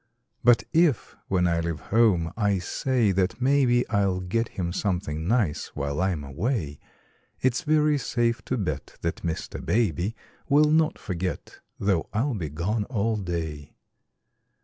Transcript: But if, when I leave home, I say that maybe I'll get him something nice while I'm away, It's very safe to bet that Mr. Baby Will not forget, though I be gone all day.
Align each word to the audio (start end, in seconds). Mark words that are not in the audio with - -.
But 0.43 0.63
if, 0.73 1.15
when 1.27 1.45
I 1.45 1.59
leave 1.59 1.79
home, 1.79 2.33
I 2.35 2.57
say 2.57 3.11
that 3.11 3.39
maybe 3.39 3.87
I'll 3.87 4.19
get 4.19 4.47
him 4.57 4.73
something 4.73 5.27
nice 5.27 5.67
while 5.75 6.01
I'm 6.01 6.23
away, 6.23 6.79
It's 7.39 7.61
very 7.61 7.99
safe 7.99 8.43
to 8.45 8.57
bet 8.57 8.97
that 9.01 9.17
Mr. 9.21 9.63
Baby 9.63 10.15
Will 10.49 10.71
not 10.71 10.97
forget, 10.97 11.59
though 11.77 12.09
I 12.13 12.33
be 12.33 12.49
gone 12.49 12.85
all 12.85 13.15
day. 13.15 13.75